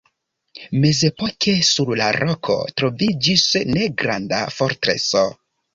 [0.85, 3.47] Mezepoke sur la roko troviĝis
[3.79, 5.29] negranda fortreso.